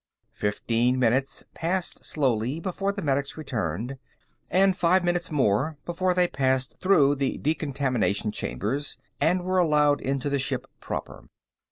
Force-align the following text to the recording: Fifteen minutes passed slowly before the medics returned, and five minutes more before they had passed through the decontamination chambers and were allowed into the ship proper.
Fifteen 0.33 0.97
minutes 0.97 1.43
passed 1.53 2.03
slowly 2.03 2.59
before 2.59 2.91
the 2.91 3.03
medics 3.03 3.37
returned, 3.37 3.99
and 4.49 4.75
five 4.75 5.03
minutes 5.03 5.29
more 5.29 5.77
before 5.85 6.15
they 6.15 6.23
had 6.23 6.33
passed 6.33 6.79
through 6.79 7.13
the 7.13 7.37
decontamination 7.37 8.31
chambers 8.31 8.97
and 9.19 9.43
were 9.43 9.59
allowed 9.59 10.01
into 10.01 10.27
the 10.27 10.39
ship 10.39 10.65
proper. 10.79 11.25